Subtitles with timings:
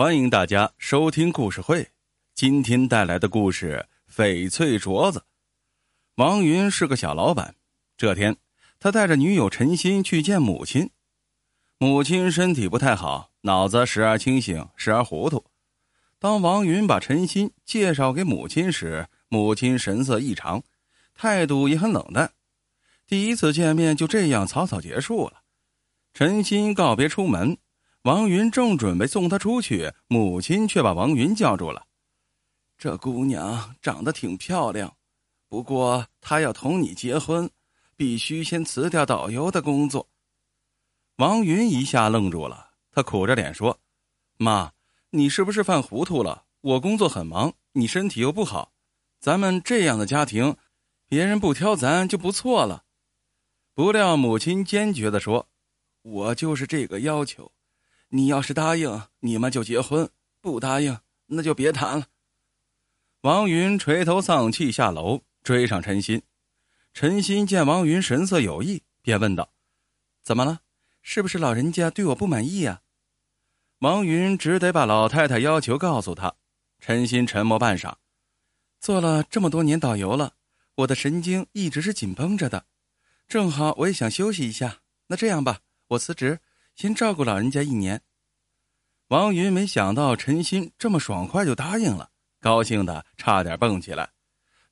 [0.00, 1.90] 欢迎大家收听故事会。
[2.34, 5.18] 今天带来的故事《翡翠镯子》。
[6.14, 7.54] 王云是个小老板。
[7.98, 8.38] 这天，
[8.78, 10.88] 他带着女友陈鑫去见母亲。
[11.76, 15.44] 母亲身体不太好，脑子时而清醒，时而糊涂。
[16.18, 20.62] 当王云把陈鑫介绍给母亲时，母亲神色异常，
[21.12, 22.32] 态度也很冷淡。
[23.06, 25.42] 第一次见面就这样草草结束了。
[26.14, 27.58] 陈鑫告别出门。
[28.02, 31.86] 王云正准备送她出去，母亲却把王云叫住了。
[32.78, 34.96] 这姑娘长得挺漂亮，
[35.48, 37.50] 不过她要同你结婚，
[37.96, 40.08] 必须先辞掉导游的工作。
[41.16, 43.78] 王云一下愣住了，他苦着脸说
[44.38, 44.72] ：“妈，
[45.10, 46.44] 你是不是犯糊涂了？
[46.62, 48.72] 我工作很忙，你身体又不好，
[49.18, 50.56] 咱们这样的家庭，
[51.06, 52.84] 别人不挑咱就不错了。”
[53.74, 55.46] 不料母亲坚决的说
[56.00, 57.52] ：“我就是这个要求。”
[58.10, 60.06] 你要是答应，你们就结婚；
[60.40, 62.06] 不答应，那就别谈了。
[63.22, 66.22] 王云垂头丧气下楼，追上陈鑫。
[66.92, 69.52] 陈鑫见王云神色有异，便问道
[70.24, 70.60] ：“怎么了？
[71.02, 72.82] 是不是老人家对我不满意呀？”
[73.78, 76.34] 王云只得把老太太要求告诉他。
[76.80, 77.94] 陈鑫沉默半晌，
[78.80, 80.34] 做了这么多年导游了，
[80.76, 82.64] 我的神经一直是紧绷着的，
[83.28, 84.80] 正好我也想休息一下。
[85.06, 86.40] 那这样吧，我辞职。
[86.80, 88.00] 先照顾老人家一年。
[89.08, 92.08] 王云没想到陈鑫这么爽快就答应了，
[92.40, 94.08] 高兴的差点蹦起来，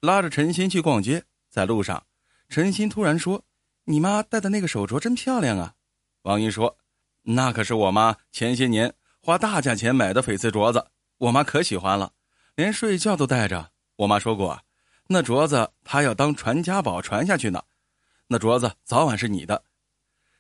[0.01, 1.23] 拉着陈鑫去逛街。
[1.51, 2.03] 在路上，
[2.49, 3.45] 陈鑫突然说
[3.85, 5.75] ：“你妈戴的那个手镯真漂亮啊！”
[6.25, 6.79] 王云说
[7.21, 10.87] ：“那可是我妈前些年花大价钱买的翡翠镯子，
[11.19, 12.11] 我妈可喜欢了，
[12.55, 13.71] 连睡觉都戴着。
[13.97, 14.59] 我妈说过，
[15.09, 17.63] 那镯子她要当传家宝传下去呢。
[18.29, 19.63] 那镯子早晚是你的。”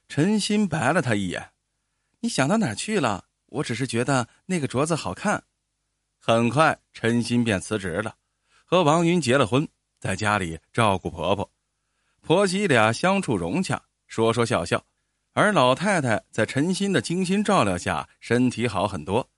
[0.08, 1.50] 陈鑫白了他一眼。
[2.20, 3.27] 你想到哪儿去了？
[3.47, 5.44] 我只是觉得那个镯子好看。
[6.19, 8.16] 很快，陈鑫便辞职了，
[8.64, 9.66] 和王云结了婚，
[10.00, 11.50] 在家里照顾婆婆。
[12.20, 14.84] 婆媳俩相处融洽，说说笑笑。
[15.33, 19.30] 而老太太在陈鑫的精心照料下，身体好很多。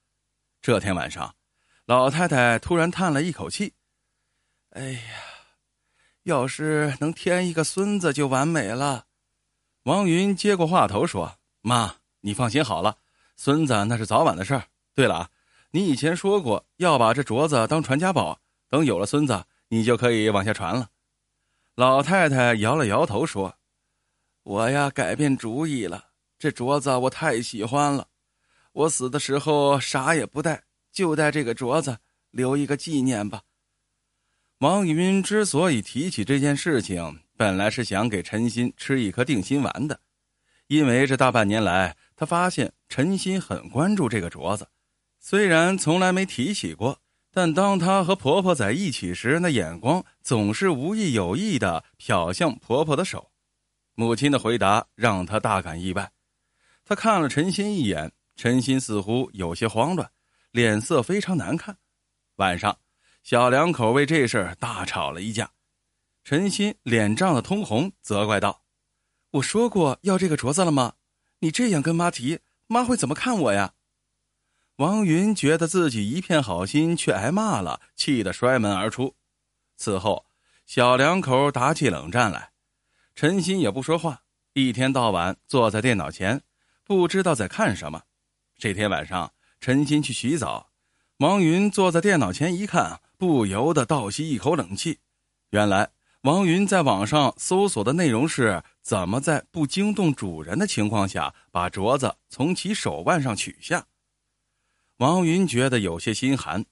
[0.63, 1.37] 这天晚上，
[1.85, 3.75] 老太太突然叹了一口气
[4.73, 5.01] ：“哎呀，
[6.23, 9.05] 要是能添一个孙子就完美了。”
[9.85, 12.97] 王云接过话头说：“妈。”你放心好了，
[13.37, 14.65] 孙子那是早晚的事儿。
[14.95, 15.31] 对了啊，
[15.71, 18.39] 你以前说过要把这镯子当传家宝，
[18.69, 20.89] 等有了孙子，你就可以往下传了。
[21.77, 23.55] 老太太摇了摇头说
[24.43, 26.09] ：“我呀，改变主意了。
[26.39, 28.09] 这镯子我太喜欢了，
[28.73, 31.97] 我死的时候啥也不带，就带这个镯子，
[32.31, 33.41] 留一个纪念吧。”
[34.59, 39.99] 王云之所以提起这件事情，本来是想给陈鑫吃一颗定心丸的，
[40.67, 41.97] 因为这大半年来。
[42.21, 44.69] 他发现陈鑫很关注这个镯子，
[45.21, 47.01] 虽然从来没提起过，
[47.33, 53.31] 但当他和婆婆在一起时，那眼光总是无意有意的瞟向婆婆的手。
[53.95, 56.13] 母亲的回答让他大感意外。
[56.85, 60.07] 他看了陈鑫一眼，陈鑫似乎有些慌乱，
[60.51, 61.75] 脸色非常难看。
[62.37, 62.77] 晚上，
[63.23, 65.51] 小两口为这事大吵了一架。
[66.23, 68.61] 陈鑫脸涨得通红，责怪道
[69.33, 70.93] ：“我说过要这个镯子了吗？”
[71.43, 73.73] 你这样跟妈提，妈会怎么看我呀？
[74.77, 79.15] 王云觉得自己一片好心却挨骂了，气得摔门而出。
[79.79, 80.27] 此后，
[80.67, 82.51] 小两口打起冷战来。
[83.15, 86.43] 陈鑫也不说话，一天到晚坐在电脑前，
[86.85, 88.03] 不知道在看什么。
[88.59, 90.71] 这天晚上，陈鑫去洗澡，
[91.19, 94.99] 王云坐在电脑前一看，不由得倒吸一口冷气。
[95.51, 95.91] 原来。
[96.25, 103.87] 王云在网上搜索的内容是怎么在不惊动主人的情况下把镯子从其手腕上取下。
[104.97, 106.65] 王云觉得有些心寒，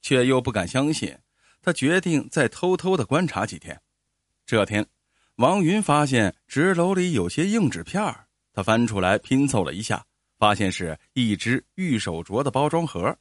[0.00, 1.16] 却又不敢相信。
[1.60, 3.80] 他决定再偷偷的观察几天。
[4.44, 4.84] 这天，
[5.36, 8.02] 王云发现纸篓里有些硬纸片
[8.52, 10.04] 他翻出来拼凑了一下，
[10.38, 13.16] 发现是一只玉手镯的包装盒。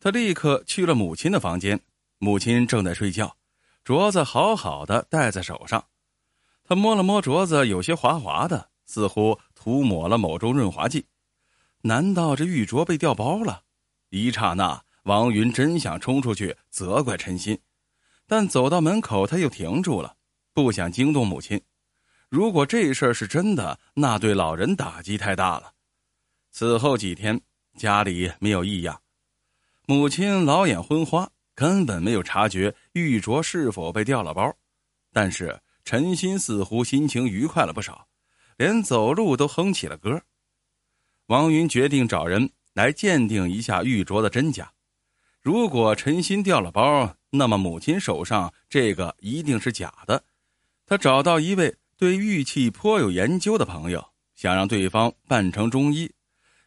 [0.00, 1.80] 他立刻去了母亲的房间，
[2.18, 3.36] 母亲正在睡觉。
[3.84, 5.82] 镯子好好的戴在手上，
[6.70, 11.04] 他摸了摸镯子，有些滑滑的，似乎涂抹了某种润滑剂。
[11.80, 13.64] 难道这玉镯被掉包了？
[14.10, 17.58] 一刹那，王云真想冲出去责怪陈鑫，
[18.24, 20.14] 但走到门口他又停住了，
[20.54, 21.60] 不想惊动母亲。
[22.28, 25.72] 如果这事儿是真的，那对老人打击太大了。
[26.52, 27.40] 此后几天，
[27.78, 29.02] 家里没有异样，
[29.86, 31.28] 母亲老眼昏花。
[31.56, 34.56] 根本没有察觉玉镯是否被掉了包，
[35.12, 38.06] 但是陈鑫似乎心情愉快了不少，
[38.56, 40.22] 连走路都哼起了歌。
[41.26, 44.72] 王云决定找人来鉴定一下玉镯的真假。
[45.42, 50.22] 如果陈鑫掉了包，那么母亲手上这个一定是假的。
[50.86, 56.08] 他找到一位对玉器颇有研究的朋友，想让对方扮成中医，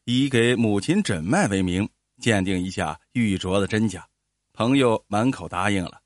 [0.03, 1.87] 以给母亲诊脉为名，
[2.19, 4.05] 鉴定一下玉镯的真假。
[4.51, 6.01] 朋友满口答应了。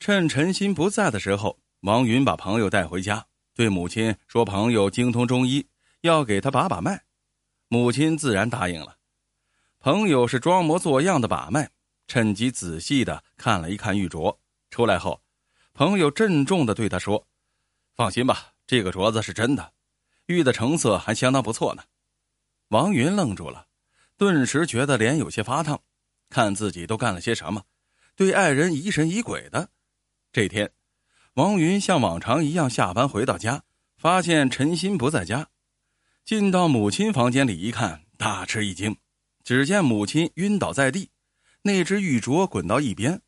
[0.00, 5.68] 趁陈鑫不在的时候，王云把朋友带回家，对母亲说：“朋友精通中医，
[6.00, 7.04] 要给他把把脉。”
[7.68, 8.96] 母亲自然答应了。
[9.80, 11.70] 朋友是装模作样的把脉，
[12.06, 14.34] 趁机仔细的看了一看玉镯。
[14.70, 15.22] 出来后。
[15.74, 17.26] 朋友郑重的对他说
[17.94, 19.72] ：“放心吧，这个镯子是真的，
[20.24, 21.82] 玉的成色还相当不错呢。”
[22.68, 23.66] 王云愣住了，
[24.16, 25.78] 顿时觉得脸有些发烫，
[26.30, 27.62] 看自己都干了些什么，
[28.16, 29.68] 对爱人疑神疑鬼的。
[30.32, 30.72] 这天，
[31.34, 33.64] 王云像往常一样下班回到家，
[33.96, 35.48] 发现陈鑫不在家，
[36.24, 38.96] 进到母亲房间里一看，大吃一惊，
[39.42, 41.10] 只见母亲晕倒在地，
[41.62, 43.20] 那只玉镯滚到一边，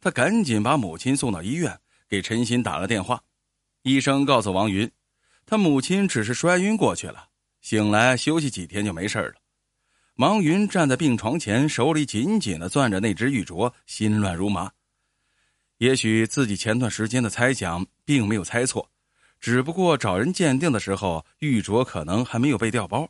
[0.00, 1.78] 他赶紧把母亲送到医院。
[2.08, 3.22] 给陈鑫打了电话，
[3.82, 4.90] 医生告诉王云，
[5.46, 7.28] 他母亲只是摔晕过去了，
[7.60, 9.34] 醒来休息几天就没事了。
[10.16, 14.72] 王云站在病床前，手里紧紧的攥着那只玉镯，心乱如麻。
[15.80, 18.90] 也许自己前段时间的猜想并没有猜错，
[19.40, 23.08] 只不过找人鉴定的时候，玉镯可能还没有被调包。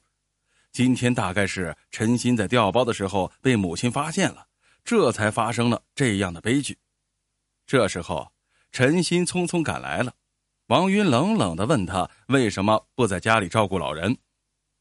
[0.71, 4.47] 今天大概是陈鑫在调包的时候被母亲发现了，
[4.85, 6.79] 这才发生了这样的悲剧。
[7.67, 8.33] 这时候。
[8.73, 10.15] 陈鑫匆匆赶来了，
[10.69, 14.17] 王云冷冷的问他为什么不在家里照顾老人。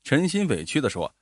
[0.04, 1.16] 陈鑫委屈的说：“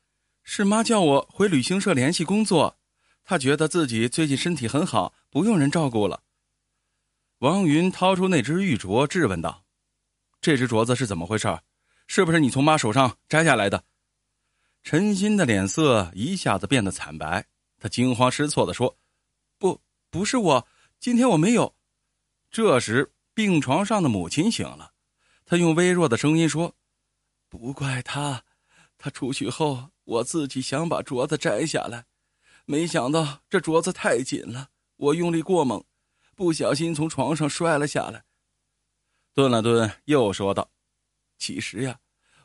[0.44, 2.78] 是妈叫我回旅行社联系工作，
[3.24, 6.24] 他觉得自己最近身体很好，不用人照顾了。”
[7.40, 9.64] 王云掏出那只玉镯，质问道
[10.42, 11.48] ：“这只镯子是怎么回事？
[12.08, 13.84] 是不是你从妈手上摘下来的？”
[14.82, 17.46] 陈鑫的脸色一下子变得惨白，
[17.78, 18.98] 他惊慌失措的说
[19.60, 19.80] ：“不，
[20.10, 20.68] 不是我，
[21.00, 21.76] 今天我没有。”
[22.50, 24.94] 这时，病床上的母亲醒了，
[25.46, 26.74] 她用微弱的声音说
[27.50, 28.44] ：“不怪他，
[28.98, 32.06] 他出去后，我自己想把镯子摘下来，
[32.66, 35.84] 没想到这镯子太紧了，我用力过猛，
[36.38, 38.24] 不小心从床上摔了下来。”
[39.34, 40.72] 顿了顿，又说道
[41.38, 42.00] ：“其实呀，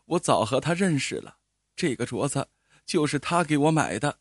[0.06, 1.36] 我早和他认识了，
[1.76, 2.48] 这个镯子
[2.84, 4.18] 就是他给我买的。”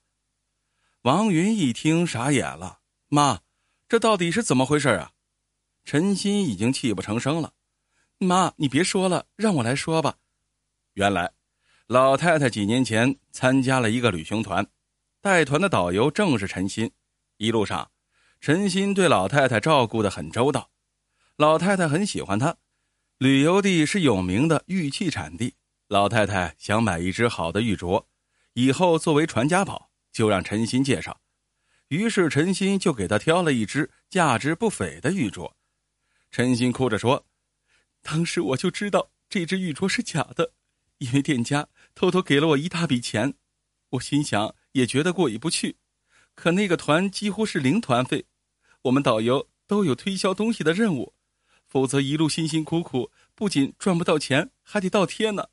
[1.03, 3.41] 王云一听，傻眼了：“妈，
[3.87, 5.13] 这到底是怎么回事啊？”
[5.83, 7.53] 陈鑫已经泣不成声了，
[8.19, 10.17] 妈，你别说了，让我来说吧。
[10.93, 11.33] 原来，
[11.87, 14.67] 老太太几年前参加了一个旅行团，
[15.19, 16.89] 带团的导游正是陈鑫。
[17.37, 17.90] 一路上，
[18.41, 20.71] 陈鑫对老太太照顾的很周到，
[21.35, 22.57] 老太太很喜欢他。
[23.19, 25.53] 旅游地是有名的玉器产地，
[25.87, 28.03] 老太太想买一只好的玉镯，
[28.53, 31.21] 以后作为传家宝，就让陈鑫介绍。
[31.89, 35.51] 于是陈鑫就给他挑了一只价值不菲的玉镯。
[36.31, 37.27] 陈鑫哭着说
[38.01, 40.53] ：“当时我就知道这只玉镯是假的，
[40.97, 43.35] 因为店家偷偷给了我一大笔钱，
[43.91, 45.77] 我心想也觉得过意不去。
[46.33, 48.25] 可那个团几乎是零团费，
[48.83, 51.13] 我们导游都有推销东西的任务，
[51.67, 55.47] 否则一路辛辛苦苦，不仅赚不到钱，还得倒贴呢。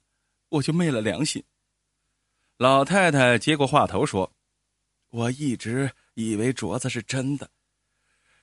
[0.48, 1.44] 我就昧了良心。”
[2.56, 4.32] 老太太接过话头说
[5.10, 7.50] ：“我一直以为镯子是真的。”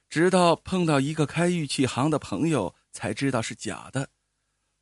[0.08, 4.08] 直到碰到一个开玉器行的朋友，才知道是假的。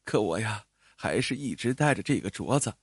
[0.03, 0.65] 可我呀，
[0.97, 2.73] 还是一直带着这个镯子，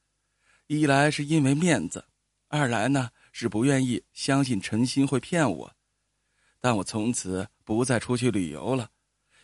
[0.67, 2.07] 一来是因为面子，
[2.49, 5.77] 二来呢是不愿意相信陈鑫会骗我。
[6.61, 8.91] 但我从此不再出去旅游了，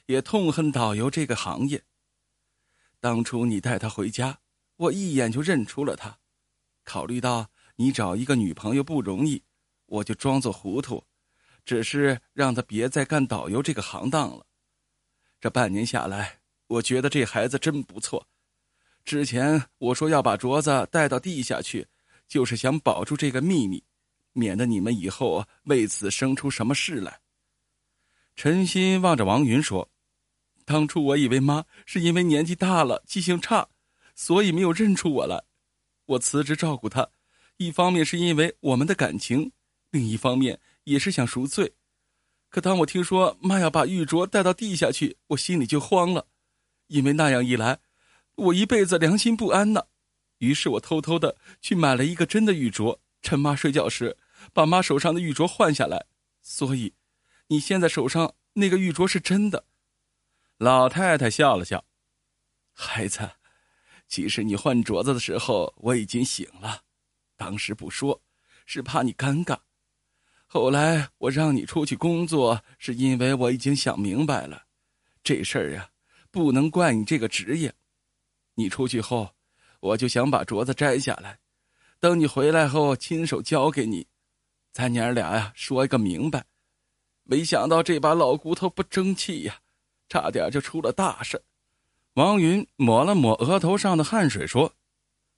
[0.07, 1.83] 也痛恨导游这个行业。
[3.01, 4.39] 当初你带他回家，
[4.77, 6.19] 我一眼就认出了他。
[6.85, 9.43] 考虑到你找一个女朋友不容易，
[9.87, 11.05] 我就装作糊涂。
[11.65, 14.47] 只是让他别再干导游这个行当了。
[15.41, 18.29] 这半年下来，我觉得这孩子真不错。
[19.05, 21.89] 之前我说要把镯子带到地下去，
[22.29, 23.83] 就是想保住这个秘密，
[24.37, 27.19] 免得你们以后为此生出什么事来。
[28.37, 29.91] 陈鑫望着王云说
[30.65, 33.69] ：“当初我以为妈是因为年纪大了，记性差，
[34.15, 35.43] 所以没有认出我来。
[36.05, 37.09] 我辞职照顾她，
[37.57, 39.51] 一方面是因为我们的感情，
[39.91, 41.73] 另一方面……”也是想赎罪，
[42.49, 46.29] 可当我听说妈要把玉镯带到地下去，我心里就慌了，
[46.87, 47.81] 因为那样一来，
[48.37, 49.85] 我一辈子良心不安呢。
[50.39, 54.17] 于是我偷偷的去买了一个真的玉镯，趁妈睡觉时，
[54.53, 56.07] 把妈手上的玉镯换下来。
[56.41, 56.95] 所以，
[57.49, 59.65] 你现在手上那个玉镯是真的。
[60.59, 61.85] 老太太笑了笑，
[62.73, 63.31] 孩子，
[64.09, 66.83] 其实你换镯子的时候我已经醒了，
[67.37, 68.23] 当时不说。
[68.69, 69.57] 是怕你尴尬。
[70.45, 74.65] 后来我让你出去工作，是因为我已经想明白了，
[75.23, 75.89] 这事儿呀，
[76.33, 77.73] 不能怪你这个职业。
[78.55, 79.37] 你出去后，
[79.79, 81.39] 我就想把镯子摘下来，
[82.01, 84.09] 等你回来后亲手交给你，
[84.77, 86.45] 咱娘俩呀说一个明白。
[87.23, 89.57] 没想到这把老骨头不争气呀，
[90.07, 91.43] 差点就出了大事。
[92.13, 94.75] 王云抹了抹额头上的汗水，说：“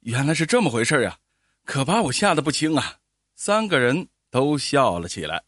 [0.03, 1.19] 原来是这么回事呀，
[1.65, 2.97] 可把我吓得不轻啊！”
[3.37, 5.45] 三个人都笑了起来。